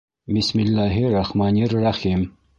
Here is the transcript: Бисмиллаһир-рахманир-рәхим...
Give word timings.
Бисмиллаһир-рахманир-рәхим... 0.37 2.27